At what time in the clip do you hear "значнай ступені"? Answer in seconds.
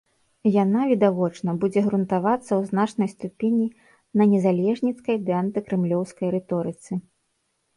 2.71-3.67